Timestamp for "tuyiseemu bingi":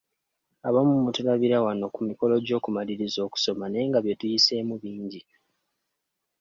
4.19-5.21